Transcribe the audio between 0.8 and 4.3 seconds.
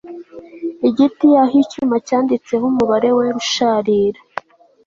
Igiti aho icyuma cyanditseho umubare wera usharira